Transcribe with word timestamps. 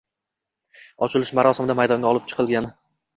Ochilish 1.07 1.31
marosimida 1.39 1.75
maydonga 1.81 2.09
olib 2.13 2.25
chiqilgan. 2.33 2.71